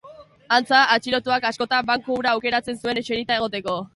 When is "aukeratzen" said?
2.37-2.79